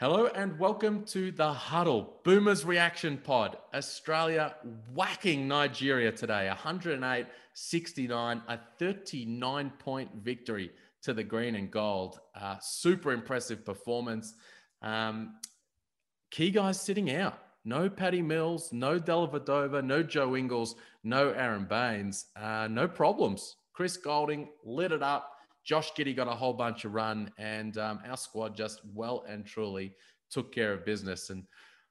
[0.00, 3.58] Hello and welcome to the Huddle Boomers Reaction Pod.
[3.74, 4.54] Australia
[4.94, 10.70] whacking Nigeria today, 108 69, a 39 point victory
[11.02, 12.18] to the green and gold.
[12.34, 14.32] Uh, super impressive performance.
[14.80, 15.34] Um,
[16.30, 17.38] key guys sitting out.
[17.66, 22.24] No Paddy Mills, no Dellavedova, no Joe Ingles, no Aron Baynes.
[22.34, 23.56] Uh, no problems.
[23.74, 25.39] Chris Goulding lit it up
[25.70, 29.46] Josh Giddey got a whole bunch of run, and um, our squad just well and
[29.46, 29.92] truly
[30.28, 31.30] took care of business.
[31.30, 31.44] And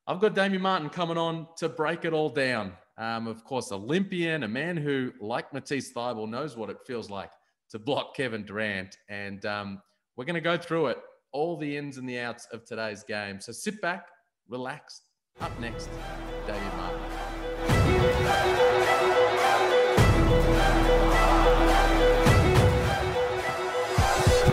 [0.05, 2.73] I've got Damian Martin coming on to break it all down.
[2.97, 7.31] Um, of course, Olympian, a man who, like Matisse Thybulle, knows what it feels like
[7.69, 8.97] to block Kevin Durant.
[9.07, 9.81] And um,
[10.17, 10.97] we're going to go through it,
[11.31, 13.39] all the ins and the outs of today's game.
[13.39, 14.07] So sit back,
[14.49, 15.03] relax.
[15.39, 15.87] Up next,
[16.45, 16.98] Damian Martin.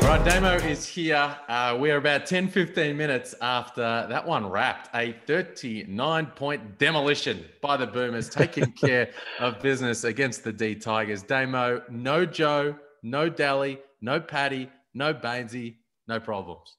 [0.07, 1.37] Right, Damo is here.
[1.49, 4.89] Uh, we're about 10, 15 minutes after that one wrapped.
[4.95, 11.25] A 39 point demolition by the Boomers, taking care of business against the D Tigers.
[11.25, 16.77] Damo, no Joe, no Dally, no Paddy, no Bainesy, no problems.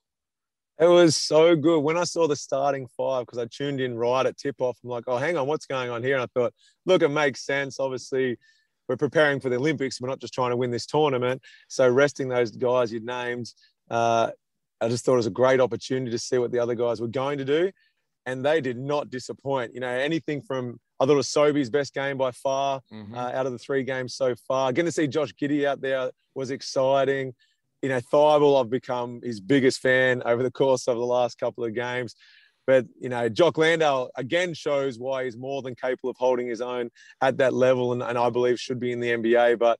[0.79, 1.81] It was so good.
[1.81, 4.89] When I saw the starting five, because I tuned in right at tip off, I'm
[4.89, 6.15] like, oh, hang on, what's going on here?
[6.15, 6.53] And I thought,
[6.85, 7.77] look, it makes sense.
[7.77, 8.37] Obviously,
[8.87, 9.99] we're preparing for the Olympics.
[9.99, 11.41] We're not just trying to win this tournament.
[11.67, 13.51] So resting those guys you named,
[13.89, 14.31] uh,
[14.79, 17.07] I just thought it was a great opportunity to see what the other guys were
[17.07, 17.71] going to do,
[18.25, 19.73] and they did not disappoint.
[19.73, 23.13] You know, anything from I thought it was Sobey's best game by far mm-hmm.
[23.13, 24.71] uh, out of the three games so far.
[24.71, 27.33] Getting to see Josh Giddey out there was exciting.
[27.81, 31.63] You know, Thybulle, I've become his biggest fan over the course of the last couple
[31.63, 32.15] of games.
[32.67, 36.61] But you know, Jock Landale again shows why he's more than capable of holding his
[36.61, 39.57] own at that level, and, and I believe should be in the NBA.
[39.57, 39.79] But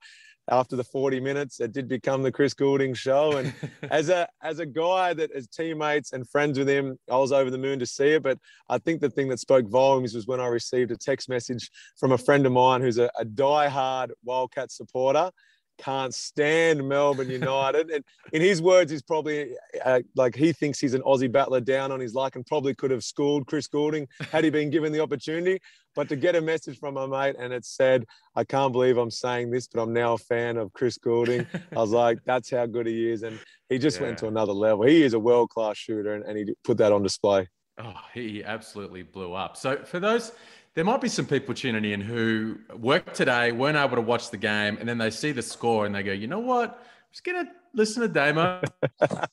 [0.50, 3.34] after the 40 minutes, it did become the Chris Goulding show.
[3.34, 3.54] And
[3.92, 7.52] as a as a guy that as teammates and friends with him, I was over
[7.52, 8.24] the moon to see it.
[8.24, 11.70] But I think the thing that spoke volumes was when I received a text message
[11.98, 15.32] from a friend of mine who's a, a die-hard Wildcat supporter
[15.78, 17.90] can't stand Melbourne United.
[17.92, 21.92] and in his words, he's probably uh, like he thinks he's an Aussie battler down
[21.92, 25.00] on his luck and probably could have schooled Chris Goulding had he been given the
[25.00, 25.60] opportunity.
[25.96, 28.06] But to get a message from my mate and it said,
[28.36, 31.48] I can't believe I'm saying this, but I'm now a fan of Chris Goulding.
[31.76, 33.24] I was like, that's how good he is.
[33.24, 33.40] And
[33.70, 34.08] he just yeah.
[34.08, 34.86] went to another level.
[34.86, 37.48] He is a world class shooter and, and he put that on display.
[37.80, 39.56] Oh, he absolutely blew up.
[39.56, 40.32] So for those
[40.78, 44.38] there might be some people tuning in who worked today, weren't able to watch the
[44.38, 46.70] game, and then they see the score and they go, you know what?
[46.70, 48.62] I'm just going to listen to Damo.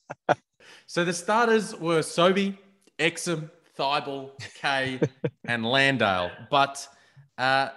[0.87, 2.57] so the starters were Sobey,
[2.97, 4.99] Exum, Thybulle, Kay,
[5.45, 6.31] and Landale.
[6.49, 6.87] But
[7.37, 7.69] uh,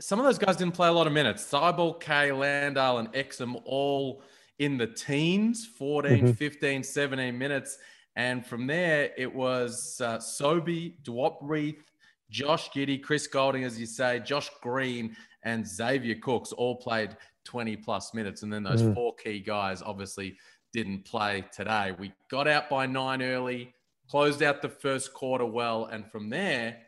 [0.00, 1.50] some of those guys didn't play a lot of minutes.
[1.50, 4.20] Thybulle, Kay, Landale, and Exum all
[4.58, 6.32] in the teens 14, mm-hmm.
[6.32, 7.78] 15, 17 minutes.
[8.16, 11.84] And from there, it was uh, Sobey, Duop Reath,
[12.30, 17.76] Josh Giddey, Chris Goulding, as you say, Josh Green, and Xavier Cooks all played 20
[17.76, 18.42] plus minutes.
[18.42, 18.94] And then those mm.
[18.94, 20.36] four key guys obviously
[20.72, 21.94] didn't play today.
[21.98, 23.74] We got out by nine early,
[24.10, 25.86] closed out the first quarter well.
[25.86, 26.78] And from there,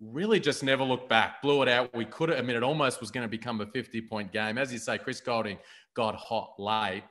[0.00, 1.94] really just never looked back, blew it out.
[1.94, 4.58] We could have, I mean, it almost was going to become a 50 point game.
[4.58, 5.58] As you say, Chris Goulding
[5.94, 7.04] got hot late.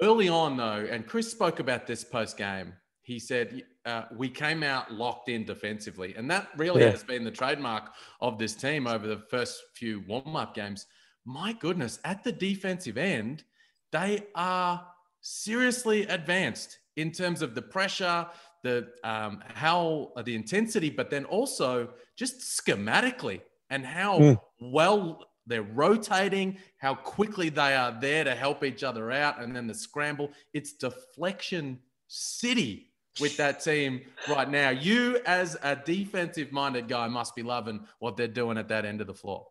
[0.00, 2.72] Early on, though, and Chris spoke about this post game,
[3.08, 6.14] he said, uh, we came out locked in defensively.
[6.14, 6.90] And that really yeah.
[6.90, 10.84] has been the trademark of this team over the first few warm up games.
[11.24, 13.44] My goodness, at the defensive end,
[13.92, 14.86] they are
[15.22, 18.26] seriously advanced in terms of the pressure,
[18.62, 23.40] the um, how uh, the intensity, but then also just schematically
[23.70, 24.40] and how mm.
[24.60, 29.66] well they're rotating, how quickly they are there to help each other out, and then
[29.66, 30.30] the scramble.
[30.52, 32.87] It's deflection city
[33.20, 34.70] with that team right now.
[34.70, 39.00] You, as a defensive minded guy, must be loving what they're doing at that end
[39.00, 39.46] of the floor.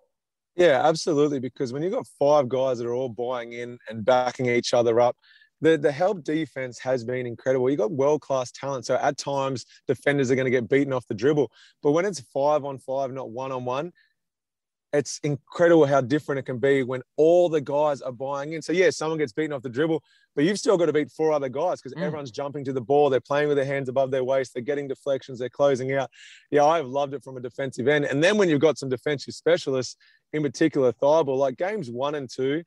[0.55, 1.39] Yeah, absolutely.
[1.39, 4.99] Because when you've got five guys that are all buying in and backing each other
[4.99, 5.15] up,
[5.61, 7.69] the, the help defense has been incredible.
[7.69, 8.85] You've got world class talent.
[8.85, 11.51] So at times, defenders are going to get beaten off the dribble.
[11.81, 13.91] But when it's five on five, not one on one,
[14.93, 18.61] it's incredible how different it can be when all the guys are buying in.
[18.61, 20.01] So yeah, someone gets beaten off the dribble,
[20.37, 22.03] but you've still got to beat four other guys because mm.
[22.03, 23.09] everyone's jumping to the ball.
[23.09, 24.53] They're playing with their hands above their waist.
[24.53, 25.39] They're getting deflections.
[25.39, 26.11] They're closing out.
[26.51, 28.05] Yeah, I've loved it from a defensive end.
[28.05, 29.97] And then when you've got some defensive specialists,
[30.33, 32.63] in particular Thybulle, like games one and two,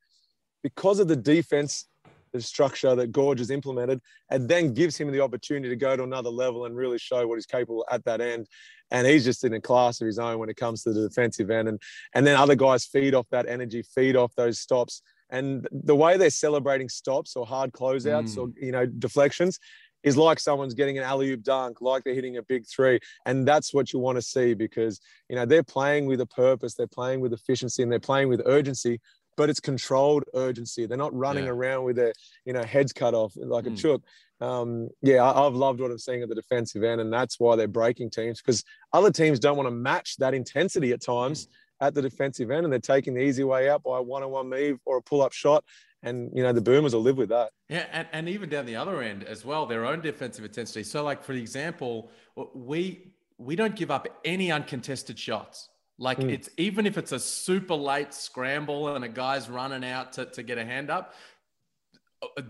[0.64, 1.86] because of the defense
[2.32, 4.00] the structure that Goorj has implemented,
[4.30, 7.36] and then gives him the opportunity to go to another level and really show what
[7.36, 8.46] he's capable at that end.
[8.90, 11.50] And he's just in a class of his own when it comes to the defensive
[11.50, 11.68] end.
[11.68, 11.80] And,
[12.14, 15.02] and then other guys feed off that energy, feed off those stops.
[15.30, 18.38] And the way they're celebrating stops or hard closeouts mm.
[18.38, 19.58] or, you know, deflections,
[20.02, 22.98] is like someone's getting an alley oop dunk, like they're hitting a big three.
[23.26, 26.74] And that's what you want to see because, you know, they're playing with a purpose,
[26.74, 29.00] they're playing with efficiency, and they're playing with urgency,
[29.36, 30.86] but it's controlled urgency.
[30.86, 31.50] They're not running yeah.
[31.50, 32.12] around with their,
[32.44, 33.74] you know, heads cut off like mm.
[33.74, 34.02] a chook.
[34.40, 37.56] Um, yeah, I, have loved what I'm seeing at the defensive end, and that's why
[37.56, 41.46] they're breaking teams because other teams don't want to match that intensity at times.
[41.46, 41.50] Mm
[41.80, 44.78] at the defensive end and they're taking the easy way out by a one-on-one move
[44.84, 45.64] or a pull-up shot
[46.02, 47.50] and you know the boomers will live with that.
[47.68, 50.82] Yeah and, and even down the other end as well their own defensive intensity.
[50.82, 52.10] So like for example
[52.54, 55.68] we we don't give up any uncontested shots.
[55.98, 56.32] Like mm.
[56.32, 60.42] it's even if it's a super late scramble and a guy's running out to, to
[60.42, 61.14] get a hand up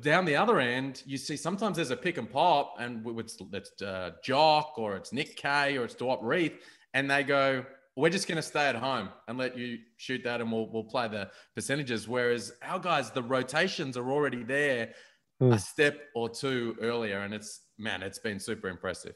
[0.01, 3.83] down the other end, you see sometimes there's a pick and pop, and it's, it's
[3.83, 6.59] uh, Jock or it's Nick Kay or it's Duop Reath,
[6.95, 7.65] and they go,
[8.01, 10.85] we're just going to stay at home and let you shoot that and we'll, we'll
[10.85, 12.09] play the percentages.
[12.09, 14.95] Whereas our guys, the rotations are already there
[15.41, 15.55] mm.
[15.55, 17.21] a step or two earlier.
[17.21, 19.15] And it's, man, it's been super impressive.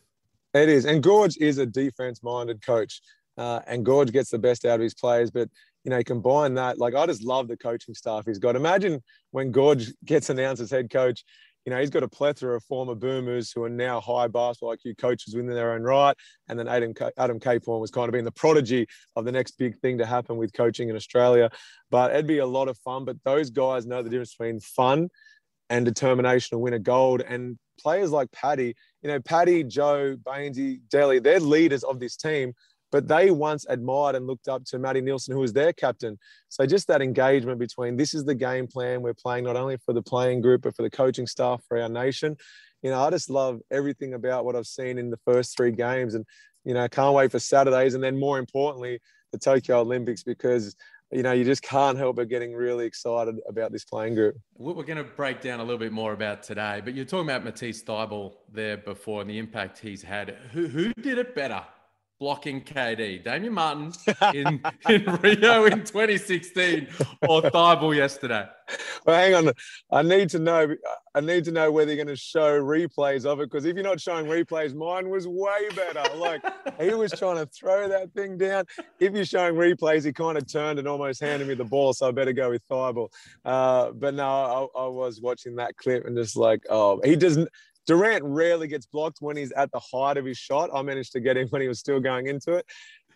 [0.52, 0.84] It is.
[0.84, 3.00] And Goorj is a defense minded coach.
[3.36, 5.30] Uh, and Goorj gets the best out of his players.
[5.30, 5.48] But,
[5.82, 8.54] you know, combine that, like, I just love the coaching staff he's got.
[8.54, 9.02] Imagine
[9.32, 11.24] when Goorj gets announced as head coach,
[11.64, 14.98] you know, he's got a plethora of former boomers who are now high basketball IQ
[14.98, 16.16] coaches within their own right.
[16.48, 19.78] And then Adam, Adam Caporn was kind of being the prodigy of the next big
[19.78, 21.50] thing to happen with coaching in Australia.
[21.90, 23.04] But it'd be a lot of fun.
[23.04, 25.08] But those guys know the difference between fun
[25.70, 27.22] and determination to win a gold.
[27.22, 32.52] And players like Paddy, you know, Paddy, Joe, Bainesy, Daly, they're leaders of this team
[32.94, 36.16] but they once admired and looked up to Matty Nielsen, who was their captain.
[36.48, 39.92] So just that engagement between this is the game plan we're playing not only for
[39.92, 42.36] the playing group but for the coaching staff for our nation.
[42.82, 46.14] You know, I just love everything about what I've seen in the first three games,
[46.14, 46.24] and
[46.64, 49.00] you know, can't wait for Saturdays, and then more importantly,
[49.32, 50.76] the Tokyo Olympics because
[51.10, 54.36] you know, you just can't help but getting really excited about this playing group.
[54.56, 57.44] We're going to break down a little bit more about today, but you're talking about
[57.44, 60.36] Matisse Thybulle there before and the impact he's had.
[60.52, 61.62] Who, who did it better?
[62.20, 63.24] Blocking KD.
[63.24, 63.92] Damian Martin
[64.34, 66.86] in, in Rio in 2016
[67.28, 68.46] or Thybulle yesterday?
[69.04, 69.52] Well, hang on.
[69.90, 70.74] I need to know.
[71.14, 73.84] I need to know whether you're going to show replays of it because if you're
[73.84, 76.02] not showing replays, mine was way better.
[76.16, 76.42] Like
[76.80, 78.64] he was trying to throw that thing down.
[79.00, 82.08] If you're showing replays, he kind of turned and almost handed me the ball, so
[82.08, 83.08] I better go with Thybulle.
[83.44, 87.48] Uh, but no, I, I was watching that clip and just like, oh, he doesn't.
[87.86, 90.70] Durant rarely gets blocked when he's at the height of his shot.
[90.72, 92.66] I managed to get him when he was still going into it.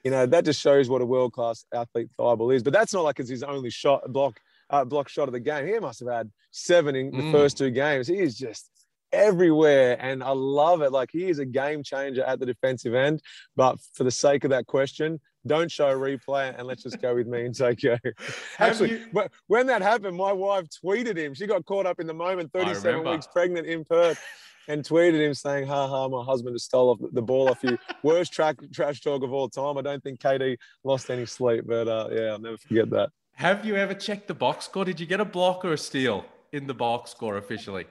[0.05, 2.63] You know, that just shows what a world class athlete Thybulle is.
[2.63, 4.39] But that's not like it's his only shot block
[4.71, 5.67] uh, block shot of the game.
[5.67, 7.33] He must have had seven in the mm.
[7.33, 8.07] first two games.
[8.07, 8.71] He is just
[9.13, 10.93] everywhere, and I love it.
[10.93, 13.23] Like he is a game changer at the defensive end.
[13.57, 17.15] But for the sake of that question, don't show a replay and let's just go
[17.15, 17.97] with me in Tokyo.
[18.59, 19.29] Actually, you...
[19.47, 21.33] when that happened, my wife tweeted him.
[21.35, 24.23] She got caught up in the moment, 37 weeks pregnant in Perth
[24.69, 27.77] and tweeted him saying, "Ha ha, my husband has stole off the ball off you."
[28.03, 29.79] Worst track, trash talk of all time.
[29.79, 33.11] I don't think KD lost any sleep, but uh, yeah, I'll never forget that.
[33.33, 34.85] Have you ever checked the box score?
[34.85, 37.87] Did you get a block or a steal in the box score officially?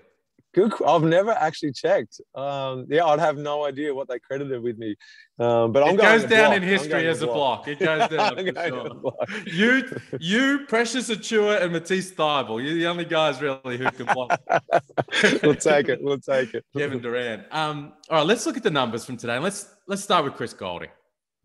[0.53, 0.73] Good.
[0.85, 2.19] I've never actually checked.
[2.33, 4.95] Um, yeah, I'd have no idea what they credited with me.
[5.39, 7.65] Um, but I'm it going goes down in history as a block.
[7.65, 7.67] block.
[7.67, 9.45] It goes down for sure.
[9.45, 12.63] You, you, Precious Achiuwa, and Matisse Thybulle.
[12.63, 14.39] You're the only guys really who can block.
[15.43, 16.01] we'll take it.
[16.01, 16.65] We'll take it.
[16.75, 17.43] Kevin Durant.
[17.51, 19.37] Um, all right, let's look at the numbers from today.
[19.37, 20.89] Let's let's start with Chris Goulding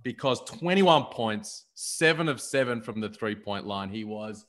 [0.03, 3.91] because 21 points, seven of seven from the three point line.
[3.91, 4.47] He was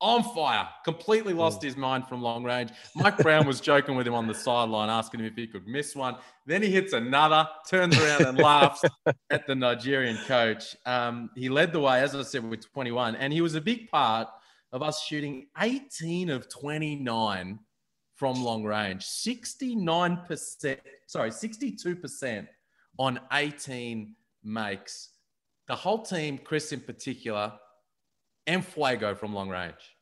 [0.00, 1.64] on fire, completely lost mm.
[1.64, 2.70] his mind from long range.
[2.96, 5.94] Mike Brown was joking with him on the sideline, asking him if he could miss
[5.94, 6.16] one.
[6.46, 8.82] Then he hits another, turns around and laughs
[9.30, 10.76] at the Nigerian coach.
[10.86, 13.88] Um, he led the way, as I said, with 21, and he was a big
[13.88, 14.28] part
[14.72, 17.58] of us shooting 18 of 29
[18.14, 22.46] from long range, 69%, sorry, 62%
[22.98, 24.14] on 18
[24.44, 25.10] makes.
[25.68, 27.52] The whole team, Chris in particular,
[28.46, 29.96] and Fuego from long range.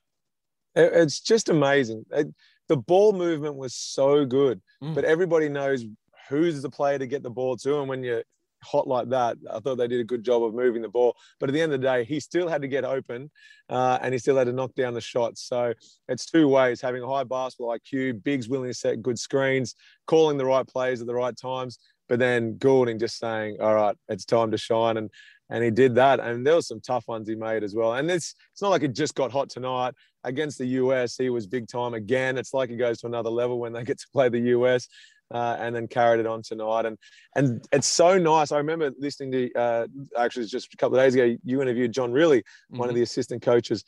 [0.74, 2.04] It's just amazing.
[2.68, 4.94] The ball movement was so good, mm.
[4.94, 5.84] but everybody knows
[6.28, 7.80] who's the player to get the ball to.
[7.80, 8.22] And when you're
[8.62, 11.16] hot like that, I thought they did a good job of moving the ball.
[11.40, 13.30] But at the end of the day, he still had to get open
[13.68, 15.42] uh, and he still had to knock down the shots.
[15.42, 15.72] So
[16.08, 19.74] it's two ways having a high basketball IQ, Biggs willing to set good screens,
[20.06, 21.78] calling the right plays at the right times.
[22.08, 24.96] But then Goulding just saying, all right, it's time to shine.
[24.96, 25.10] And
[25.50, 26.20] and he did that.
[26.20, 27.94] And there were some tough ones he made as well.
[27.94, 31.16] And it's it's not like it just got hot tonight against the US.
[31.16, 32.36] He was big time again.
[32.36, 34.88] It's like he goes to another level when they get to play the US.
[35.30, 36.96] Uh, and then carried it on tonight, and
[37.36, 38.50] and it's so nice.
[38.50, 39.86] I remember listening to uh,
[40.18, 41.36] actually just a couple of days ago.
[41.44, 42.78] You interviewed John Rillie, mm-hmm.
[42.78, 43.00] one of mm-hmm.
[43.00, 43.84] the assistant coaches,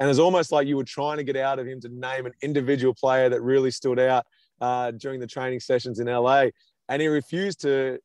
[0.00, 2.32] and it's almost like you were trying to get out of him to name an
[2.42, 4.26] individual player that really stood out
[4.60, 6.46] uh, during the training sessions in LA,
[6.90, 7.98] and he refused to,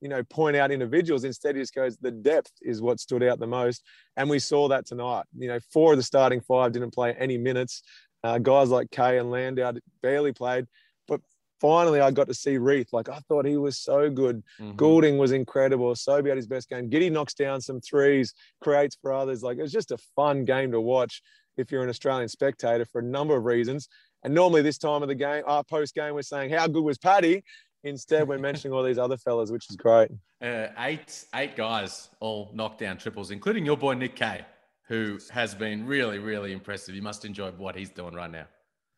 [0.00, 1.24] you know, point out individuals.
[1.24, 3.84] Instead, he just goes, the depth is what stood out the most,
[4.16, 5.24] and we saw that tonight.
[5.38, 7.82] You know, four of the starting five didn't play any minutes.
[8.24, 10.66] Uh, guys like Kay and Landale barely played,
[11.06, 11.20] but
[11.60, 12.92] finally I got to see Reath.
[12.92, 14.42] Like I thought he was so good.
[14.60, 14.76] Mm-hmm.
[14.76, 15.94] Goulding was incredible.
[15.94, 16.90] Sobey had his best game.
[16.90, 19.42] Giddey knocks down some threes, creates for others.
[19.42, 21.22] Like it was just a fun game to watch
[21.56, 23.88] if you're an Australian spectator for a number of reasons.
[24.22, 26.98] And normally this time of the game, our post game, we're saying how good was
[26.98, 27.42] Paddy.
[27.84, 30.10] Instead, we're mentioning all these other fellas, which is great.
[30.42, 34.44] Uh, eight eight guys all knocked down triples, including your boy Nick Kay,
[34.88, 36.94] who has been really really impressive.
[36.94, 38.46] You must enjoy what he's doing right now.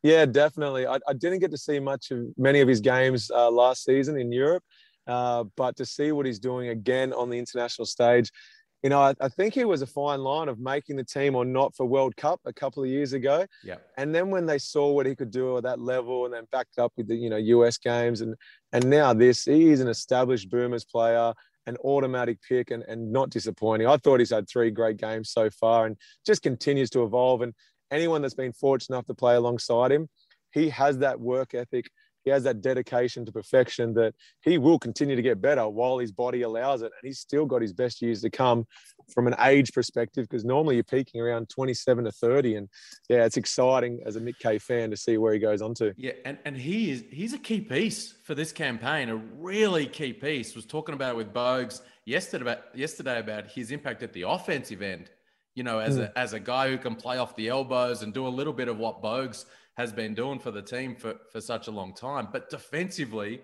[0.02, 0.86] Yeah, definitely.
[0.86, 4.18] I, I didn't get to see much of many of his games uh, last season
[4.18, 4.64] in Europe,
[5.06, 8.30] uh, but to see what he's doing again on the international stage,
[8.82, 11.44] you know, I, I, think he was a fine line of making the team or
[11.44, 13.46] not for World Cup a couple of years ago.
[13.62, 13.76] Yeah.
[13.96, 16.78] And then when they saw what he could do at that level, and then backed
[16.78, 18.34] up with the you know US games, and
[18.72, 21.32] and now this, he is an established Boomers player,
[21.66, 23.86] an automatic pick, and and not disappointing.
[23.86, 25.96] I thought he's had three great games so far, and
[26.26, 27.42] just continues to evolve.
[27.42, 27.54] And
[27.92, 30.08] anyone that's been fortunate enough to play alongside him,
[30.50, 31.88] he has that work ethic
[32.24, 36.12] he has that dedication to perfection that he will continue to get better while his
[36.12, 36.86] body allows it.
[36.86, 38.66] And he's still got his best years to come
[39.12, 42.56] from an age perspective because normally you're peaking around 27 to 30.
[42.56, 42.68] And
[43.08, 45.92] yeah, it's exciting as a Nick Kay fan to see where he goes on to.
[45.96, 50.12] Yeah, and, and he is he's a key piece for this campaign, a really key
[50.12, 50.54] piece.
[50.54, 54.82] Was talking about it with Bogues yesterday about yesterday about his impact at the offensive
[54.82, 55.10] end.
[55.54, 56.04] You know, as mm.
[56.04, 58.68] a as a guy who can play off the elbows and do a little bit
[58.68, 59.44] of what Bogues–
[59.76, 62.28] has been doing for the team for, for such a long time.
[62.30, 63.40] But defensively,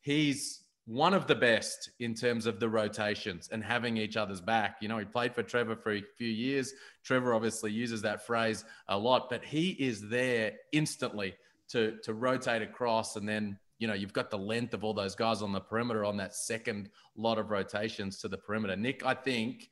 [0.00, 4.76] he's one of the best in terms of the rotations and having each other's back.
[4.80, 6.72] You know, he played for Trevor for a few years.
[7.04, 11.34] Trevor obviously uses that phrase a lot, but he is there instantly
[11.68, 15.14] to to rotate across and then you know you've got the length of all those
[15.14, 18.76] guys on the perimeter on that second lot of rotations to the perimeter.
[18.76, 19.68] Nick, I think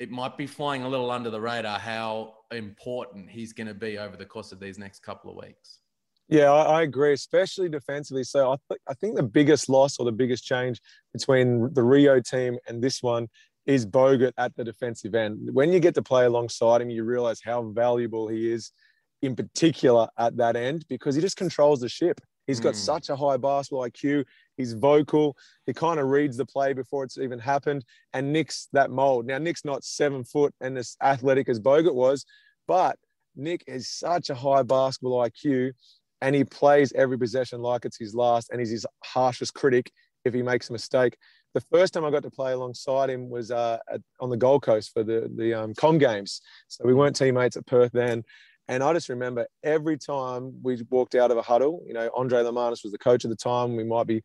[0.00, 3.98] it might be flying a little under the radar how important he's going to be
[3.98, 5.80] over the course of these next couple of weeks.
[6.28, 8.24] Yeah, I, I agree, especially defensively.
[8.24, 10.80] So I, th- I think the biggest loss or the biggest change
[11.12, 13.28] between the Rio team and this one
[13.66, 15.50] is Bogut at the defensive end.
[15.52, 18.72] When you get to play alongside him, you realize how valuable he is,
[19.20, 22.20] in particular at that end, because he just controls the ship.
[22.46, 22.78] He's got mm.
[22.78, 24.24] such a high basketball IQ.
[24.60, 25.36] He's vocal.
[25.66, 27.84] He kind of reads the play before it's even happened.
[28.12, 29.26] And Nick's that mold.
[29.26, 32.24] Now, Nick's not seven foot and as athletic as Bogut was,
[32.68, 32.98] but
[33.34, 35.72] Nick is such a high basketball IQ
[36.20, 39.90] and he plays every possession like it's his last and he's his harshest critic
[40.24, 41.16] if he makes a mistake.
[41.54, 44.62] The first time I got to play alongside him was uh, at, on the Gold
[44.62, 46.42] Coast for the, the um, Com Games.
[46.68, 48.22] So we weren't teammates at Perth then.
[48.70, 52.44] And I just remember every time we walked out of a huddle, you know, Andre
[52.44, 53.74] Lemanis was the coach at the time.
[53.74, 54.22] We might be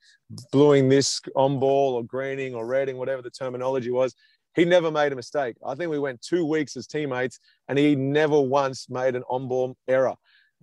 [0.51, 4.13] bluing this on ball or greening or reading, whatever the terminology was.
[4.53, 5.55] He never made a mistake.
[5.65, 9.47] I think we went two weeks as teammates and he never once made an on
[9.47, 10.13] ball error.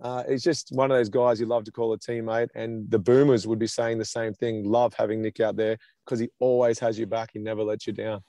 [0.01, 2.47] Uh, he's just one of those guys you love to call a teammate.
[2.55, 4.63] And the Boomers would be saying the same thing.
[4.63, 7.31] Love having Nick out there because he always has you back.
[7.33, 8.23] He never lets you down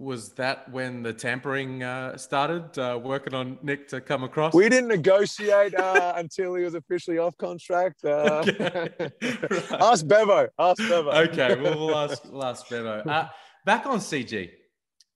[0.00, 4.54] was that when the tampering uh, started, uh, working on Nick to come across?
[4.54, 8.02] We didn't negotiate uh, until he was officially off contract.
[8.02, 8.88] Uh, okay.
[9.22, 9.72] right.
[9.72, 10.48] Ask Bevo.
[10.58, 11.10] Ask Bevo.
[11.10, 13.00] Okay, well, we'll ask, we'll ask Bevo.
[13.00, 13.28] Uh,
[13.66, 14.48] back on CG,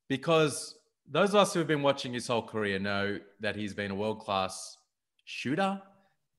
[0.06, 0.78] because
[1.10, 3.94] those of us who have been watching his whole career know that he's been a
[3.94, 4.76] world class
[5.24, 5.80] shooter,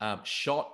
[0.01, 0.71] um, shot.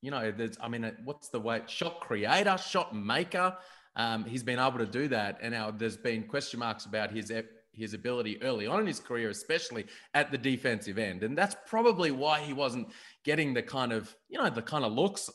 [0.00, 1.62] You know, there's, I mean, what's the way?
[1.66, 3.56] Shot creator, shot maker
[3.96, 5.38] um, he's been able to do that.
[5.42, 7.32] And now there's been question marks about his
[7.72, 12.10] his ability early on in his career, especially at the defensive end, and that's probably
[12.10, 12.88] why he wasn't
[13.24, 15.30] getting the kind of you know the kind of looks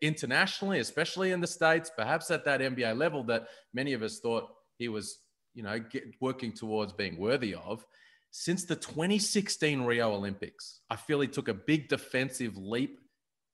[0.00, 4.48] internationally, especially in the states, perhaps at that NBA level that many of us thought
[4.78, 5.18] he was
[5.54, 7.84] you know get, working towards being worthy of.
[8.32, 13.00] Since the 2016 Rio Olympics, I feel he took a big defensive leap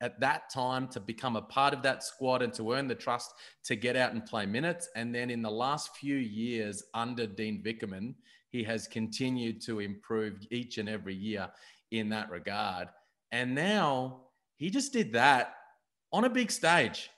[0.01, 3.33] at that time to become a part of that squad and to earn the trust
[3.65, 4.89] to get out and play minutes.
[4.95, 8.15] And then in the last few years under Dean Vickerman,
[8.49, 11.49] he has continued to improve each and every year
[11.91, 12.89] in that regard.
[13.33, 14.23] And now
[14.57, 15.55] he just did that
[16.13, 17.11] on a big stage.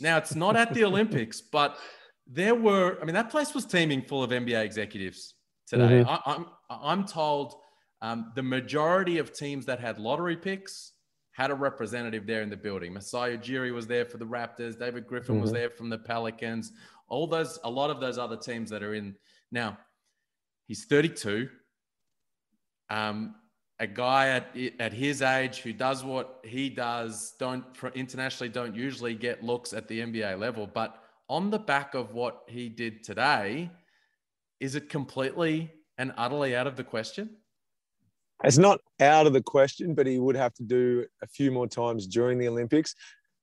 [0.00, 1.78] Now it's not at the Olympics, but
[2.26, 5.34] there were, I mean, that place was teeming full of NBA executives
[5.66, 6.02] today.
[6.02, 6.08] Mm-hmm.
[6.08, 7.54] I, am I'm, I'm told
[8.02, 10.92] um, the majority of teams that had lottery picks
[11.34, 12.92] had a representative there in the building.
[12.92, 14.78] Masai Ujiri was there for the Raptors.
[14.78, 15.42] David Griffin mm-hmm.
[15.42, 16.72] was there from the Pelicans.
[17.08, 19.16] All those, a lot of those other teams that are in
[19.50, 19.76] now.
[20.66, 21.48] He's 32.
[22.88, 23.34] Um,
[23.80, 27.64] a guy at at his age who does what he does don't
[27.94, 32.42] internationally don't usually get looks at the NBA level, but on the back of what
[32.46, 33.70] he did today,
[34.60, 37.30] is it completely and utterly out of the question?
[38.42, 41.66] It's not out of the question, but he would have to do a few more
[41.66, 42.94] times during the Olympics.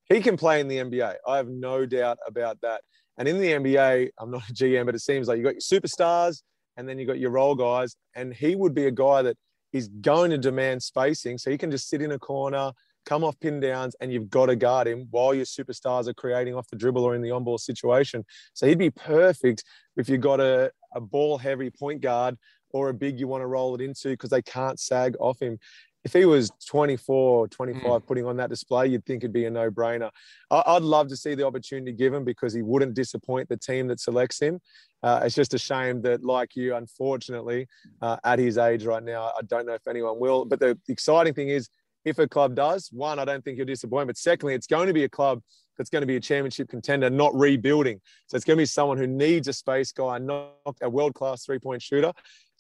[0.06, 1.16] He can play in the NBA.
[1.28, 2.82] I have no doubt about that.
[3.18, 5.62] And in the NBA, I'm not a GM, but it seems like you got your
[5.62, 6.42] superstars
[6.78, 7.96] and then you got your role guys.
[8.16, 9.38] And he would be a guy that
[9.74, 11.38] is going to demand spacing.
[11.38, 12.72] So he can just sit in a corner,
[13.06, 16.56] come off pin downs, and you've got to guard him while your superstars are creating
[16.56, 18.26] off the dribble or in the on ball situation.
[18.54, 19.64] So he'd be perfect
[19.98, 22.38] if you've got a, a ball heavy point guard
[22.74, 25.60] or a big you want to roll it into because they can't sag off him.
[26.04, 28.08] If he was 24, 25 mm.
[28.08, 30.10] putting on that display, you'd think it'd be a no brainer.
[30.50, 34.42] I'd love to see the opportunity given because he wouldn't disappoint the team that selects
[34.42, 34.60] him.
[35.04, 37.68] Uh, it's just a shame that, like you, unfortunately,
[38.02, 40.46] uh, at his age right now, I don't know if anyone will.
[40.46, 41.70] But the exciting thing is,
[42.04, 44.08] if a club does, one, I don't think he'll disappoint.
[44.08, 45.42] But secondly, it's going to be a club
[45.78, 48.00] that's going to be a championship contender, not rebuilding.
[48.28, 51.46] So it's going to be someone who needs a space guy, not a world class
[51.46, 52.12] three point shooter.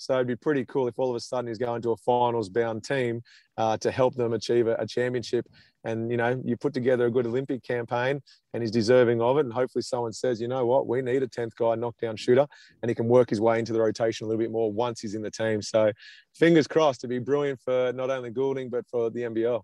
[0.01, 2.49] So it'd be pretty cool if all of a sudden he's going to a finals
[2.49, 3.21] bound team
[3.57, 5.45] uh, to help them achieve a, a, championship.
[5.83, 8.19] And, you know, you put together a good Olympic campaign
[8.53, 9.41] and he's deserving of it.
[9.41, 12.47] And hopefully someone says, you know what, we need a 10th guy knockdown shooter
[12.81, 15.13] and he can work his way into the rotation a little bit more once he's
[15.13, 15.61] in the team.
[15.61, 15.91] So
[16.33, 19.61] fingers crossed to be brilliant for not only Goulding, but for the NBL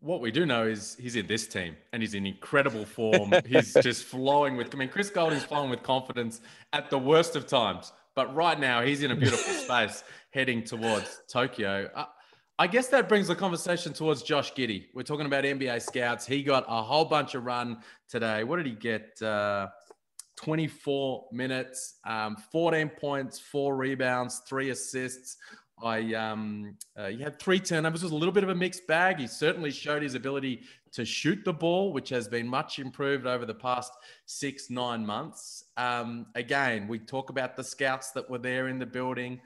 [0.00, 3.34] what we do know is he's in this team and he's in incredible form.
[3.46, 6.40] he's just flowing with, I mean, Chris Goulding's flowing with confidence
[6.72, 7.92] at the worst of times.
[8.14, 11.90] But right now, he's in a beautiful space heading towards Tokyo.
[11.94, 12.04] Uh,
[12.58, 14.86] I guess that brings the conversation towards Josh Giddey.
[14.94, 16.24] We're talking about NBA scouts.
[16.24, 17.78] He got a whole bunch of run
[18.08, 18.44] today.
[18.44, 19.20] What did he get?
[19.20, 19.68] Uh,
[20.36, 25.36] 24 minutes, um, 14 points, four rebounds, three assists.
[25.82, 28.02] I um, uh, he had three turnovers.
[28.02, 29.18] It was a little bit of a mixed bag.
[29.18, 30.62] He certainly showed his ability
[30.92, 33.92] to shoot the ball, which has been much improved over the past
[34.26, 35.64] six nine months.
[35.76, 39.40] Um, again, we talk about the scouts that were there in the building.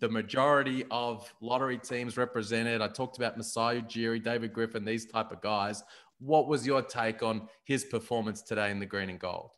[0.00, 2.82] The majority of lottery teams represented.
[2.82, 5.82] I talked about Masai Ujiri, David Griffin, these type of guys.
[6.20, 9.50] What was your take on his performance today in the green and gold?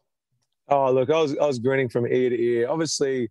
[0.68, 2.68] Oh, look, I was I was grinning from ear to ear.
[2.70, 3.28] Obviously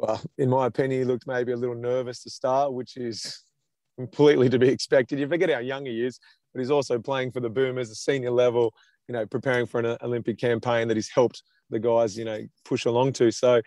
[0.00, 3.42] well, in my opinion, he looked maybe a little nervous to start, which is
[3.98, 5.18] completely to be expected.
[5.18, 6.18] You forget how young he is,
[6.52, 8.72] but he's also playing for the Boomers, a senior level,
[9.08, 12.86] you know, preparing for an Olympic campaign that he's helped the guys, you know, push
[12.86, 13.30] along to.
[13.30, 13.60] So,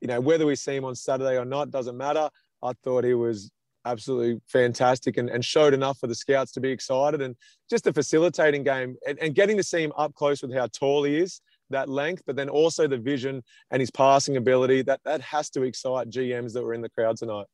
[0.00, 2.28] you know, whether we see him on Saturday or not doesn't matter.
[2.60, 3.52] I thought he was
[3.84, 7.36] absolutely fantastic and, and showed enough for the scouts to be excited and
[7.70, 11.04] just a facilitating game and, and getting to see him up close with how tall
[11.04, 14.82] he is that length, but then also the vision and his passing ability.
[14.82, 17.46] That that has to excite GMs that were in the crowd tonight.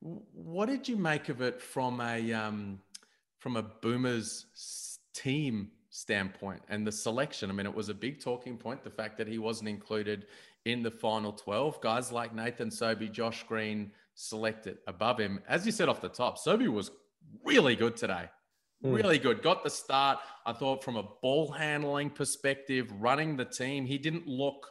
[0.00, 2.80] What did you make of it from a um,
[3.38, 4.46] from a Boomers
[5.14, 7.50] team standpoint and the selection?
[7.50, 8.84] I mean, it was a big talking point.
[8.84, 10.26] The fact that he wasn't included
[10.64, 15.40] in the final twelve, guys like Nathan Sobey, Josh Green selected above him.
[15.48, 16.90] As you said off the top, Sobey was
[17.44, 18.28] really good today.
[18.84, 18.94] Mm.
[18.94, 19.42] Really good.
[19.42, 20.18] Got the start.
[20.46, 24.68] I thought from a ball handling perspective, running the team, he didn't look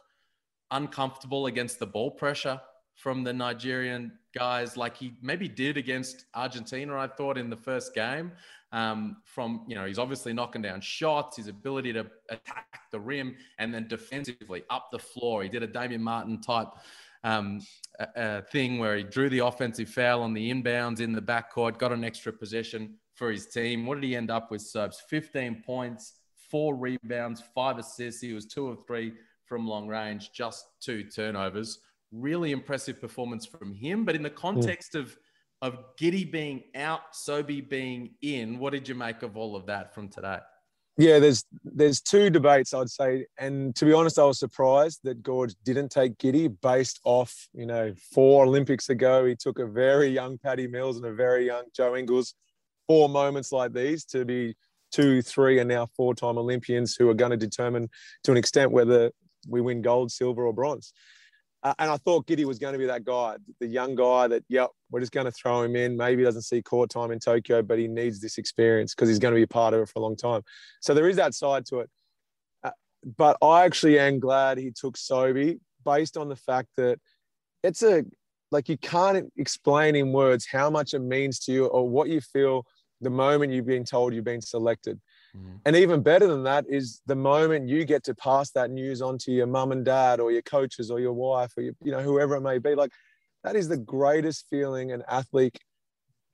[0.70, 2.60] uncomfortable against the ball pressure
[2.94, 7.94] from the Nigerian guys like he maybe did against Argentina, I thought, in the first
[7.94, 8.32] game.
[8.72, 13.36] Um, from, you know, he's obviously knocking down shots, his ability to attack the rim,
[13.58, 15.42] and then defensively up the floor.
[15.42, 16.68] He did a Damian Martin type
[17.24, 17.60] um,
[18.50, 22.04] thing where he drew the offensive foul on the inbounds in the backcourt, got an
[22.04, 23.84] extra possession for his team.
[23.84, 25.02] What did he end up with, Subs?
[25.08, 26.14] 15 points,
[26.50, 28.22] four rebounds, five assists.
[28.22, 29.12] He was two of three
[29.44, 31.80] from long range, just two turnovers.
[32.12, 34.04] Really impressive performance from him.
[34.04, 34.36] But in the hmm.
[34.36, 35.18] context of
[35.60, 39.92] of Giddey being out, Sobey being in, what did you make of all of that
[39.92, 40.38] from today?
[40.96, 45.24] Yeah, there's there's two debates I'd say, and to be honest, I was surprised that
[45.24, 49.24] Goorj didn't take Giddey based off you know four Olympics ago.
[49.24, 52.34] He took a very young Paddy Mills and a very young Joe Ingles
[52.88, 54.56] four moments like these to be
[54.90, 57.88] two, three, and now four-time Olympians who are going to determine
[58.24, 59.12] to an extent whether
[59.46, 60.92] we win gold, silver, or bronze.
[61.62, 64.44] Uh, and I thought Giddey was going to be that guy, the young guy that,
[64.48, 65.96] yep, we're just going to throw him in.
[65.96, 69.18] Maybe he doesn't see court time in Tokyo, but he needs this experience because he's
[69.18, 70.42] going to be a part of it for a long time.
[70.80, 71.90] So there is that side to it.
[72.64, 72.70] Uh,
[73.16, 76.98] but I actually am glad he took Sobey based on the fact that
[77.62, 78.04] it's a,
[78.50, 82.22] like you can't explain in words how much it means to you or what you
[82.22, 82.64] feel–
[83.00, 85.00] the moment you've been told you've been selected.
[85.36, 85.56] Mm-hmm.
[85.66, 89.18] And even better than that is the moment you get to pass that news on
[89.18, 92.00] to your mum and dad or your coaches or your wife or your, you know
[92.00, 92.74] whoever it may be.
[92.74, 92.92] Like
[93.44, 95.58] that is the greatest feeling an athlete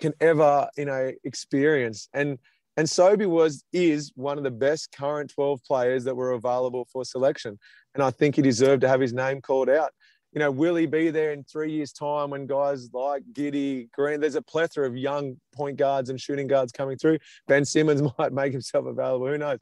[0.00, 2.08] can ever, you know, experience.
[2.12, 2.38] And
[2.76, 7.04] and Sobey was is one of the best current 12 players that were available for
[7.04, 7.58] selection.
[7.94, 9.92] And I think he deserved to have his name called out.
[10.34, 14.20] You know, will he be there in three years' time when guys like Giddey, Green,
[14.20, 17.18] there's a plethora of young point guards and shooting guards coming through.
[17.46, 19.28] Ben Simmons might make himself available.
[19.28, 19.60] Who knows?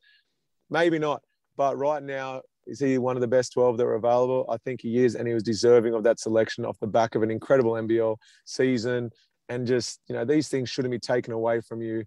[0.70, 1.22] Maybe not.
[1.58, 4.46] But right now, is he one of the best 12 that were available?
[4.48, 5.14] I think he is.
[5.14, 9.10] And he was deserving of that selection off the back of an incredible NBL season.
[9.50, 12.04] And just, you know, these things shouldn't be taken away from you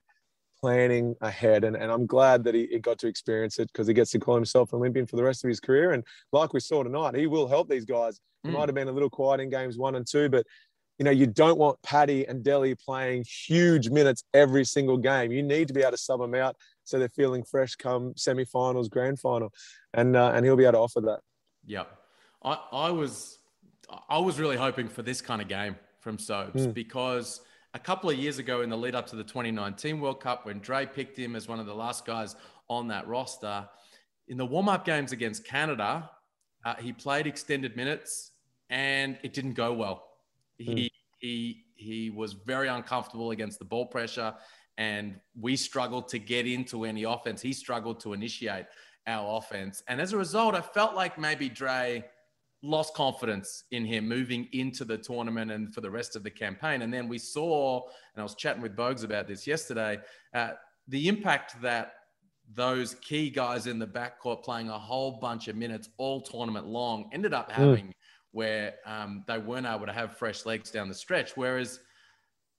[0.65, 1.63] planning ahead.
[1.63, 4.19] And, and I'm glad that he, he got to experience it because he gets to
[4.19, 5.91] call himself an Olympian for the rest of his career.
[5.91, 8.19] And like we saw tonight, he will help these guys.
[8.41, 8.54] He mm.
[8.54, 10.43] might have been a little quiet in games one and two, but
[10.97, 15.32] you know, you don't want Paddy and Delly playing huge minutes every single game.
[15.32, 18.89] You need to be able to sub them out so they're feeling fresh come semi-finals,
[18.89, 19.54] grand final,
[19.93, 21.19] and uh, and he'll be able to offer that.
[21.67, 21.95] Yep,
[22.43, 23.38] I, I was
[24.10, 26.73] I was really hoping for this kind of game from Sobes mm.
[26.73, 27.41] because
[27.75, 30.59] a couple of years ago in the lead up to the 2019 World Cup, when
[30.59, 32.38] Dre picked him as one of the last guys
[32.69, 33.67] on that roster,
[34.29, 36.09] in the warm up games against Canada,
[36.63, 38.31] uh, he played extended minutes
[38.69, 40.07] and it didn't go well.
[40.57, 40.89] He, mm.
[41.19, 44.33] he, he was very uncomfortable against the ball pressure
[44.77, 47.41] and we struggled to get into any offense.
[47.41, 48.67] He struggled to initiate
[49.05, 49.83] our offense.
[49.89, 52.05] And as a result, I felt like maybe Dre
[52.65, 56.82] lost confidence in him moving into the tournament and for the rest of the campaign.
[56.82, 59.99] And then we saw, and I was chatting with Bogues about this yesterday,
[60.34, 60.51] uh,
[60.88, 61.93] the impact that
[62.54, 67.10] those key guys in the backcourt playing a whole bunch of minutes all tournament long
[67.12, 67.62] ended up hmm.
[67.62, 67.93] having mm.
[68.32, 71.36] where um, they weren't able to have fresh legs down the stretch.
[71.36, 71.80] Whereas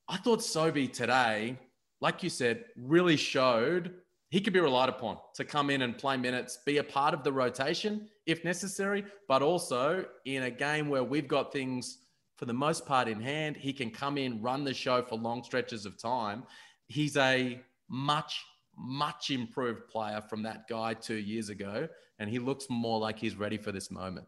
[0.08, 1.58] I thought Sobey today,
[2.00, 3.94] like you said, really showed
[4.30, 7.22] he could be relied upon to come in and play minutes, be a part of
[7.22, 11.98] the rotation if necessary, but also in a game where we've got things
[12.36, 15.42] for the most part in hand, he can come in, run the show for long
[15.42, 16.42] stretches of time.
[16.86, 18.44] He's a much,
[18.76, 23.36] much improved player from that guy two years ago, and he looks more like he's
[23.36, 24.26] ready for this moment.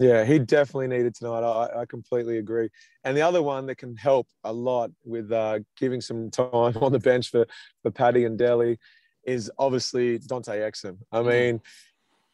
[0.00, 1.44] Yeah, he definitely needed tonight.
[1.44, 2.68] I, I completely agree.
[3.04, 6.48] And the other one that can help a lot with uh, giving some time
[6.80, 7.46] on the bench for,
[7.82, 8.78] for Paddy and Delly
[9.26, 10.98] is obviously Dante Exum.
[11.12, 11.60] I mean,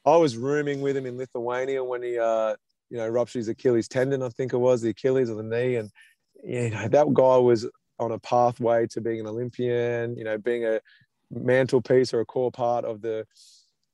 [0.04, 2.56] I was rooming with him in Lithuania when he, uh,
[2.88, 5.76] you know, ruptured his Achilles tendon, I think it was, the Achilles or the knee.
[5.76, 5.90] And,
[6.42, 10.64] you know, that guy was on a pathway to being an Olympian, you know, being
[10.64, 10.80] a
[11.30, 13.26] mantelpiece or a core part of the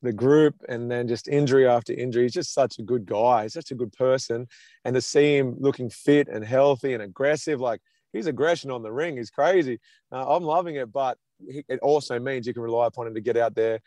[0.03, 2.23] the group and then just injury after injury.
[2.23, 3.43] He's just such a good guy.
[3.43, 4.47] He's such a good person.
[4.85, 7.81] And to see him looking fit and healthy and aggressive, like
[8.13, 9.79] his aggression on the ring is crazy.
[10.11, 13.37] Uh, I'm loving it, but it also means you can rely upon him to get
[13.37, 13.79] out there,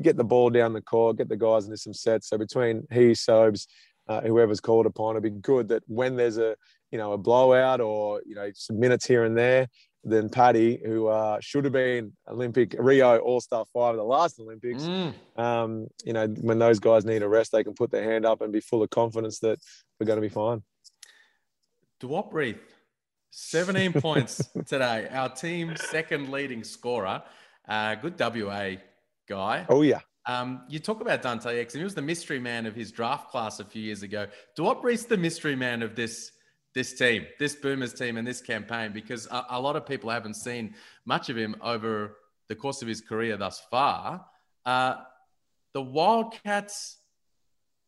[0.00, 2.28] get the ball down the court, get the guys into some sets.
[2.28, 3.66] So between he, Sobes,
[4.08, 6.56] uh, whoever's called upon, it'd be good that when there's a
[6.90, 9.68] you know a blowout or you know some minutes here and there,
[10.04, 14.40] then Paddy, who uh, should have been Olympic Rio All Star Five, of the last
[14.40, 15.12] Olympics, mm.
[15.36, 18.40] um, you know when those guys need a rest, they can put their hand up
[18.40, 19.58] and be full of confidence that
[19.98, 20.62] we're going to be fine.
[22.00, 22.77] Duop Reath
[23.38, 25.08] 17 points today.
[25.10, 27.22] Our team's second leading scorer.
[27.68, 28.72] Uh, good WA
[29.28, 29.64] guy.
[29.68, 30.00] Oh, yeah.
[30.26, 33.30] Um, you talk about Dante X, and he was the mystery man of his draft
[33.30, 34.26] class a few years ago.
[34.58, 36.32] Duop Reath's the mystery man of this
[36.74, 40.34] this team, this Boomers team, and this campaign because a, a, lot of people haven't
[40.34, 40.74] seen
[41.06, 44.24] much of him over the course of his career thus far.
[44.66, 44.96] Uh,
[45.72, 46.98] the Wildcats,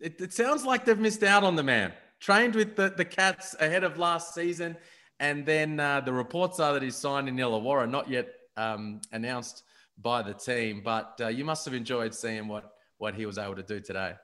[0.01, 1.93] it, it sounds like they've missed out on the man.
[2.21, 4.77] Trained with the, the Cats ahead of last season.
[5.21, 9.63] And then uh, the reports are that he's signed in Illawarra, not yet um, announced
[9.99, 10.81] by the team.
[10.83, 14.15] But uh, you must have enjoyed seeing what what he was able to do today.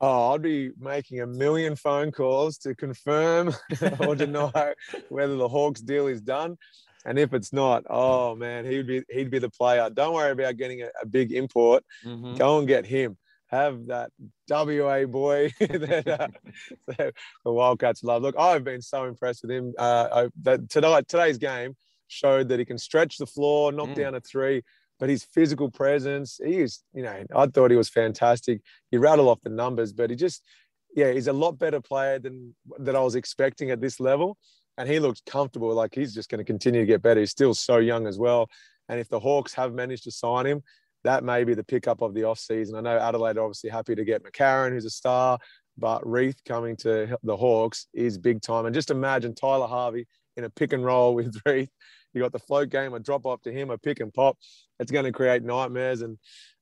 [0.00, 3.54] Oh, I'd be making a million phone calls to confirm
[4.00, 4.74] or deny
[5.08, 6.56] whether the Hawks deal is done.
[7.04, 9.90] And if it's not, oh man, he'd be he'd be the player.
[9.90, 11.84] Don't worry about getting a, a big import.
[12.04, 12.34] Mm-hmm.
[12.34, 13.16] Go and get him
[13.48, 14.10] have that
[14.48, 16.28] WA boy that, uh,
[16.88, 18.22] that, the Wildcats love.
[18.22, 19.72] Look, I've been so impressed with him.
[19.78, 21.76] Uh, I, that tonight, today's game
[22.08, 23.96] showed that he can stretch the floor, knock mm.
[23.96, 24.62] down a three,
[24.98, 28.62] but his physical presence, he is, you know, I thought he was fantastic.
[28.90, 30.42] He rattled off the numbers, but he just,
[30.94, 34.38] yeah, he's a lot better player than that I was expecting at this level.
[34.78, 37.20] And he looks comfortable, like he's just going to continue to get better.
[37.20, 38.48] He's still so young as well.
[38.88, 40.62] And if the Hawks have managed to sign him,
[41.06, 42.76] that may be the pickup of the off season.
[42.76, 45.38] I know Adelaide are obviously happy to get McCarron, who's a star,
[45.78, 48.66] but Reath coming to the Hawks is big time.
[48.66, 51.70] And just imagine Tyler Harvey in a pick and roll with Reath.
[52.12, 54.36] You got the float game, a drop off to him, a pick and pop.
[54.80, 56.18] It's going to create nightmares, and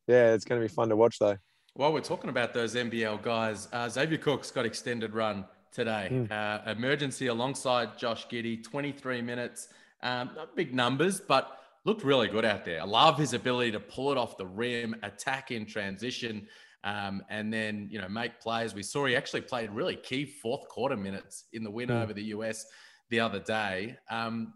[0.06, 1.36] yeah, it's going to be fun to watch though.
[1.74, 6.08] While we're talking about those NBL guys, uh, Xavier Cooks got extended run today.
[6.10, 6.30] Mm.
[6.30, 9.68] Uh, emergency alongside Josh Giddey, 23 minutes.
[10.02, 12.80] Um, not big numbers, but looked really good out there.
[12.80, 16.46] I love his ability to pull it off the rim, attack in transition,
[16.82, 18.74] um, and then you know make plays.
[18.74, 22.02] We saw he actually played really key fourth quarter minutes in the win mm.
[22.02, 22.66] over the US
[23.10, 23.96] the other day.
[24.10, 24.54] Um,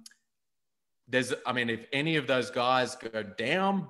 [1.09, 3.87] there's, I mean, if any of those guys go down,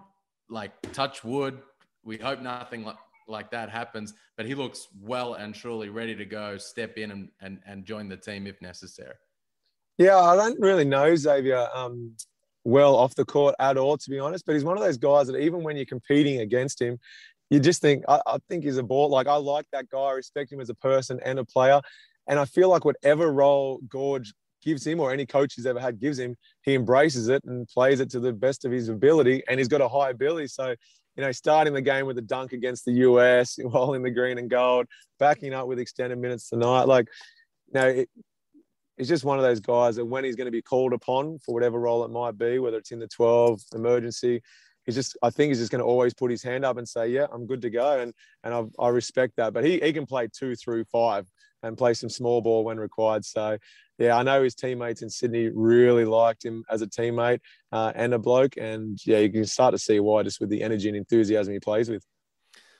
[0.48, 1.60] like touch wood,
[2.04, 2.96] we hope nothing like,
[3.26, 4.14] like that happens.
[4.36, 8.08] But he looks well and truly ready to go, step in and, and, and join
[8.08, 9.14] the team if necessary.
[9.98, 12.14] Yeah, I don't really know Xavier um,
[12.64, 14.46] well off the court at all, to be honest.
[14.46, 16.98] But he's one of those guys that even when you're competing against him,
[17.50, 19.08] you just think, I, I think he's a ball.
[19.08, 19.98] Like, I like that guy.
[19.98, 21.80] I respect him as a person and a player.
[22.26, 24.28] And I feel like whatever role Goorj
[24.62, 28.00] gives him or any coach he's ever had gives him, he embraces it and plays
[28.00, 29.42] it to the best of his ability.
[29.48, 30.48] And he's got a high ability.
[30.48, 30.74] So,
[31.16, 34.38] you know, starting the game with a dunk against the US while in the green
[34.38, 34.86] and gold,
[35.18, 36.84] backing up with extended minutes tonight.
[36.84, 37.08] Like,
[37.72, 38.10] you know, it,
[38.98, 41.54] he's just one of those guys that when he's going to be called upon for
[41.54, 44.42] whatever role it might be, whether it's in the 12 emergency,
[44.84, 47.08] he's just, I think he's just going to always put his hand up and say,
[47.08, 48.00] yeah, I'm good to go.
[48.00, 48.12] And,
[48.44, 51.26] and I, I respect that, but he, he can play two through five
[51.62, 53.24] and play some small ball when required.
[53.24, 53.58] So
[53.98, 57.40] yeah, I know his teammates in Sydney really liked him as a teammate
[57.72, 58.56] uh, and a bloke.
[58.56, 61.60] And yeah, you can start to see why just with the energy and enthusiasm he
[61.60, 62.04] plays with.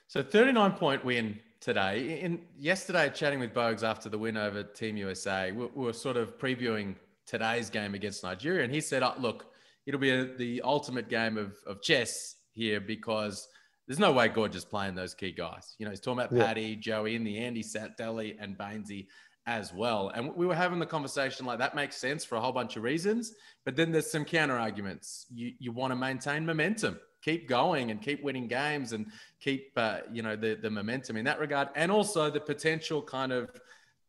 [0.07, 2.19] So 39 point win today.
[2.21, 6.17] In yesterday, chatting with Bogues after the win over Team USA, we, we were sort
[6.17, 6.95] of previewing
[7.25, 9.47] today's game against Nigeria, and he said, oh, "Look,
[9.85, 13.47] it'll be a, the ultimate game of, of chess here because."
[13.87, 15.73] There's no way Gorgeous playing those key guys.
[15.79, 16.45] You know, he's talking about yeah.
[16.45, 17.15] Paddy, Joey.
[17.15, 19.07] In the end, he sat and Baynesy
[19.45, 20.11] as well.
[20.13, 22.83] And we were having the conversation like that makes sense for a whole bunch of
[22.83, 23.33] reasons.
[23.65, 25.25] But then there's some counter arguments.
[25.33, 29.07] You you want to maintain momentum, keep going, and keep winning games, and
[29.39, 33.31] keep uh, you know the the momentum in that regard, and also the potential kind
[33.31, 33.49] of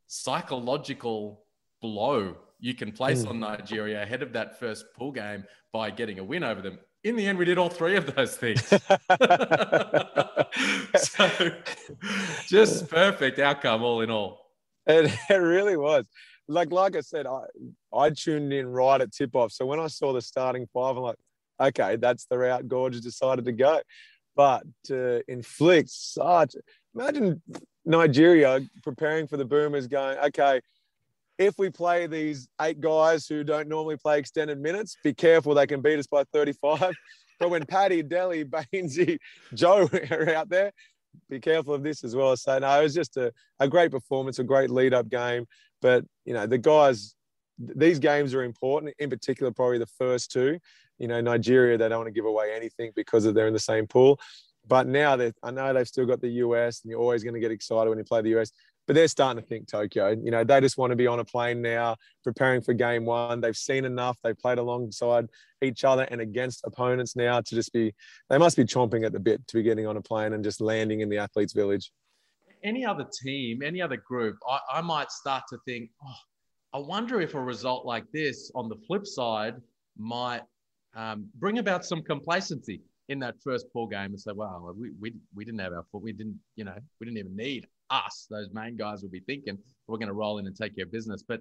[0.07, 1.43] psychological
[1.81, 3.31] blow you can place mm.
[3.31, 6.79] on Nigeria ahead of that first pool game by getting a win over them.
[7.03, 8.63] In the end, we did all three of those things.
[10.97, 11.51] so,
[12.47, 14.50] just perfect outcome, all in all.
[14.87, 16.05] It, it really was.
[16.49, 17.43] Like like I said, I
[17.93, 19.53] I tuned in right at tip off.
[19.53, 21.19] So when I saw the starting five, I'm like,
[21.61, 23.81] okay, that's the route Goorj decided to go.
[24.35, 26.55] But to inflict such
[26.95, 27.43] imagine
[27.85, 30.61] Nigeria preparing for the Boomers going, okay,
[31.39, 35.67] if we play these eight guys who don't normally play extended minutes, be careful, they
[35.67, 36.95] can beat us by 35.
[37.41, 39.19] but when Paddy, Delly, Baynesy,
[39.55, 40.73] Joe are out there,
[41.29, 42.37] be careful of this as well.
[42.37, 45.47] So no, it was just a, a great performance, a great lead up game.
[45.81, 47.15] But you know, the guys,
[47.59, 50.59] these games are important, in particular, probably the first two.
[50.99, 53.87] You know, Nigeria, they don't want to give away anything because they're in the same
[53.87, 54.21] pool.
[54.67, 57.41] But now that I know they've still got the US, and you're always going to
[57.41, 58.53] get excited when you play the US
[58.87, 60.11] but they're starting to think Tokyo.
[60.11, 63.41] You know, they just want to be on a plane now, preparing for game one.
[63.41, 64.19] They've seen enough.
[64.23, 65.29] They've played alongside
[65.63, 67.95] each other and against opponents now to just be,
[68.29, 70.61] they must be chomping at the bit to be getting on a plane and just
[70.61, 71.93] landing in the athletes' village.
[72.65, 76.15] Any other team, any other group, I, I might start to think, oh,
[76.75, 79.55] I wonder if a result like this on the flip side
[79.97, 80.43] might
[80.95, 85.15] um, bring about some complacency in that first pool game and say, well, we, we,
[85.35, 86.03] we didn't have our foot.
[86.03, 89.59] We didn't, you know, we didn't even need us, those main guys, will be thinking
[89.87, 91.23] we're going to roll in and take care of business.
[91.27, 91.41] But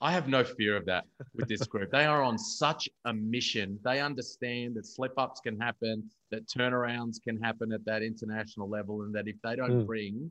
[0.00, 1.90] I have no fear of that with this group.
[1.90, 3.78] they are on such a mission.
[3.84, 9.02] They understand that slip ups can happen, that turnarounds can happen at that international level,
[9.02, 9.86] and that if they don't mm.
[9.86, 10.30] bring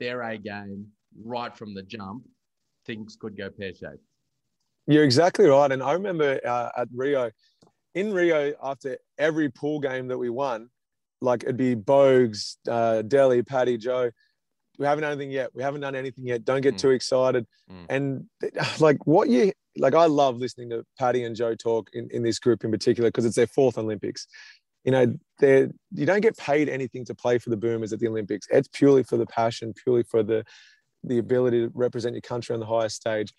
[0.00, 0.86] their A game
[1.24, 2.24] right from the jump,
[2.86, 4.04] things could go pear shaped.
[4.86, 5.72] You're exactly right.
[5.72, 7.30] And I remember uh, at Rio,
[7.94, 10.68] in Rio, after every pool game that we won,
[11.22, 14.10] like it'd be Bogues, uh, Delly, Paddy, Joe
[14.78, 15.50] we haven't done anything yet.
[15.54, 16.44] We haven't done anything yet.
[16.44, 16.78] Don't get mm.
[16.78, 17.46] too excited.
[17.70, 17.86] Mm.
[17.88, 18.24] And
[18.80, 22.38] like what you like, I love listening to Paddy and Joe talk in, in this
[22.38, 24.26] group in particular because it's their fourth Olympics.
[24.84, 28.08] You know, they you don't get paid anything to play for the Boomers at the
[28.08, 28.46] Olympics.
[28.50, 30.44] It's purely for the passion, purely for the
[31.02, 33.32] the ability to represent your country on the highest stage.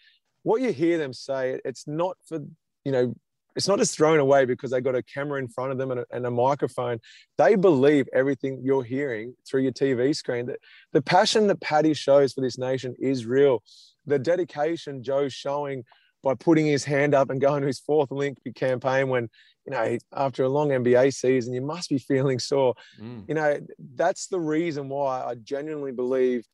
[0.43, 2.39] What you hear them say, it's not for
[2.83, 3.15] you know
[3.55, 6.01] it's not just thrown away because they got a camera in front of them and
[6.01, 6.99] a, and a, microphone.
[7.37, 10.47] They believe everything you're hearing through your TV screen.
[10.47, 10.59] That
[10.91, 13.63] the passion that Paddy shows for this nation is real.
[14.05, 15.83] The dedication Joe's showing
[16.21, 19.29] by putting his hand up and going to his fourth Olympic campaign when,
[19.65, 22.73] you know, after a long NBA season, you must be feeling sore.
[22.99, 23.25] Mm.
[23.27, 23.59] You know,
[23.95, 26.45] that's the reason why I genuinely believe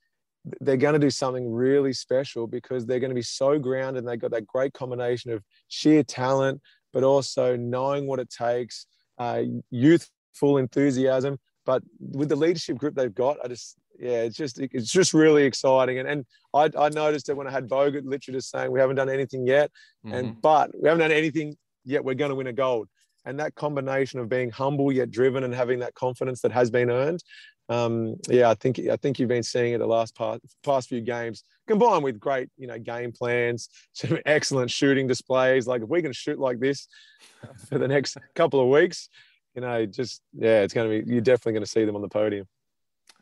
[0.59, 4.07] they're going to do something really special because they're going to be so grounded and
[4.07, 6.61] they've got that great combination of sheer talent,
[6.93, 8.85] but also knowing what it takes,
[9.17, 11.37] uh, youthful enthusiasm.
[11.65, 15.43] But with the leadership group they've got, I just yeah, it's just it's just really
[15.43, 15.99] exciting.
[15.99, 18.95] And and I, I noticed that when I had Bogut literally just saying we haven't
[18.95, 19.71] done anything yet,
[20.05, 20.15] mm-hmm.
[20.15, 22.03] and but we haven't done anything yet.
[22.03, 22.87] We're going to win a gold.
[23.23, 26.89] And that combination of being humble yet driven and having that confidence that has been
[26.89, 27.23] earned,
[27.71, 30.99] um, yeah, I think I think you've been seeing it the last past, past few
[30.99, 35.67] games, combined with great you know game plans, some excellent shooting displays.
[35.67, 36.87] Like if we can shoot like this
[37.69, 39.07] for the next couple of weeks,
[39.55, 42.01] you know, just yeah, it's going to be you're definitely going to see them on
[42.01, 42.45] the podium.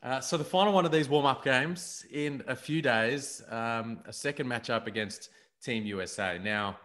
[0.01, 4.13] Uh, so the final one of these warm-up games in a few days, um, a
[4.13, 5.29] second matchup against
[5.61, 6.39] Team USA.
[6.41, 6.79] Now,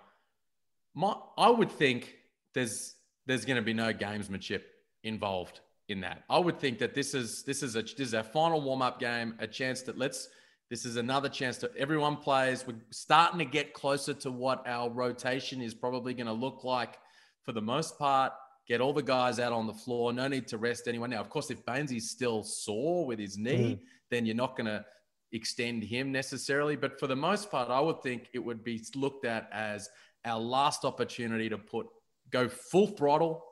[0.95, 2.17] my, I would think
[2.53, 4.63] there's there's going to be no gamesmanship
[5.03, 6.25] involved in that.
[6.31, 9.35] I would think that this is this is a this is our final warm-up game,
[9.39, 10.29] a chance that let's
[10.71, 12.67] this is another chance that everyone plays.
[12.67, 16.99] We're starting to get closer to what our rotation is probably going to look like
[17.43, 18.33] for the most part
[18.67, 20.13] get all the guys out on the floor.
[20.13, 21.11] No need to rest anyone.
[21.11, 23.81] Now, of course, if Baynesy's still sore with his knee, mm.
[24.11, 24.85] then you're not going to
[25.33, 26.77] extend him necessarily.
[26.77, 29.89] But for the most part, I would think it would be looked at as
[30.25, 31.87] our last opportunity to put
[32.31, 33.45] go full throttle.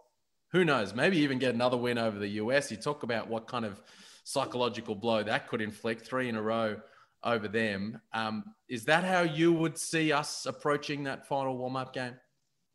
[0.52, 0.94] Who knows?
[0.94, 2.70] Maybe even get another win over the US.
[2.70, 3.80] You talk about what kind of
[4.24, 6.76] psychological blow that could inflict three in a row
[7.24, 8.00] over them.
[8.12, 12.14] Um, is that how you would see us approaching that final warm up game?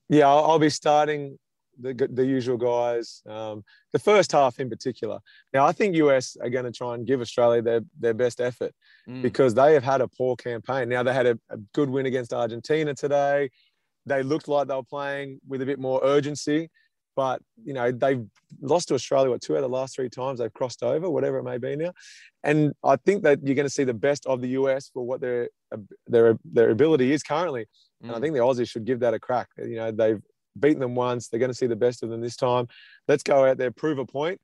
[0.09, 1.37] Yeah, I'll be starting
[1.79, 3.21] the, the usual guys.
[3.27, 3.63] Um,
[3.93, 5.19] the first half in particular.
[5.53, 8.73] Now, I think US are going to try and give Australia their, their best effort
[9.07, 9.21] mm.
[9.21, 10.89] because they have had a poor campaign.
[10.89, 13.49] Now, they had a, a, good win against Argentina today.
[14.05, 16.69] They looked like they were playing with a bit more urgency,
[17.17, 18.23] but you know they've
[18.61, 19.31] lost to Australia.
[19.31, 21.75] What two out of the last three times they've crossed over, whatever it may be
[21.75, 21.91] now.
[22.43, 25.19] And I think that you're going to see the best of the US for what
[25.19, 25.49] their
[26.05, 27.65] their their ability is currently.
[28.03, 28.21] And I mm.
[28.21, 29.47] think the Aussies should give that a crack.
[29.57, 30.21] You know, they've
[30.59, 31.27] beaten them once.
[31.27, 32.67] They're going to see the best of them this time.
[33.07, 34.39] Let's go out there, prove a point.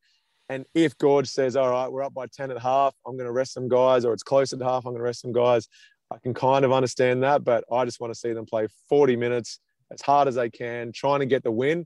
[0.50, 3.32] And if Goorj says, all right, we're up by 10 at half, I'm going to
[3.32, 5.68] rest some guys, or it's closer to half, I'm going to rest some guys,
[6.12, 7.44] I can kind of understand that.
[7.44, 9.60] But I just want to see them play 40 minutes
[9.92, 11.86] as hard as they can, trying to get the win,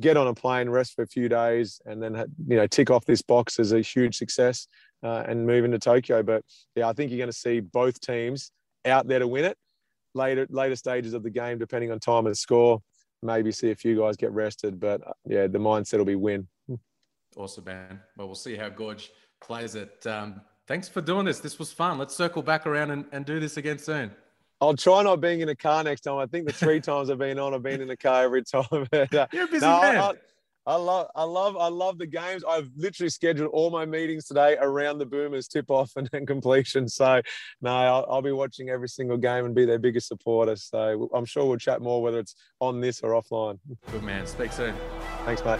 [0.00, 2.14] get on a plane, rest for a few days, and then,
[2.46, 4.66] you know, tick off this box as a huge success
[5.02, 6.22] uh, and move into Tokyo.
[6.22, 8.50] But yeah, I think you're going to see both teams
[8.84, 9.56] out there to win it
[10.14, 12.80] later later stages of the game, depending on time and score
[13.22, 14.80] maybe see a few guys get rested.
[14.80, 16.48] But uh, yeah, the mindset will be win.
[17.36, 18.00] Awesome, man.
[18.16, 19.08] Well, we'll see how Goorj
[19.40, 20.06] plays it.
[20.06, 21.40] Um, thanks for doing this.
[21.40, 21.98] This was fun.
[21.98, 24.10] Let's circle back around and, and do this again soon.
[24.62, 26.18] I'll try not being in a car next time.
[26.18, 28.62] I think the three times I've been on, I've been in a car every time.
[28.92, 29.96] You're a busy no, man.
[29.96, 30.12] I,
[30.64, 32.44] I love, I love, I love the games.
[32.48, 36.88] I've literally scheduled all my meetings today around the Boomers tip off and, and completion.
[36.88, 37.20] So,
[37.60, 40.54] no, I'll, I'll, be watching every single game and be their biggest supporter.
[40.54, 43.58] So, I'm sure we'll chat more whether it's on this or offline.
[43.90, 44.24] Good man.
[44.28, 44.76] Speak soon.
[45.24, 45.58] Thanks, mate.